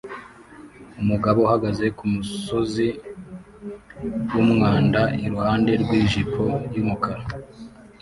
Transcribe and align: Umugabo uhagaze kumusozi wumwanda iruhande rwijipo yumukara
Umugabo 1.01 1.37
uhagaze 1.47 1.85
kumusozi 1.97 2.87
wumwanda 4.33 5.01
iruhande 5.25 5.71
rwijipo 5.81 6.43
yumukara 6.73 7.23